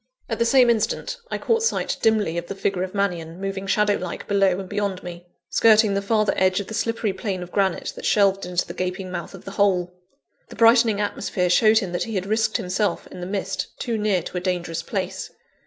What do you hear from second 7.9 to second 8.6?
that shelved